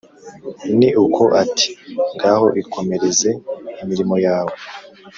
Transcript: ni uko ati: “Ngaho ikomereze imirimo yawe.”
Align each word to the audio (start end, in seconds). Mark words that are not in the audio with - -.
ni 0.77 0.89
uko 1.03 1.23
ati: 1.41 1.69
“Ngaho 2.13 2.45
ikomereze 2.61 3.29
imirimo 3.81 4.15
yawe.” 4.25 4.55